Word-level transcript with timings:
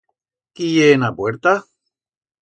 Quí 0.59 0.69
ye 0.77 0.87
en 0.93 1.03
a 1.09 1.11
puerta? 1.19 1.53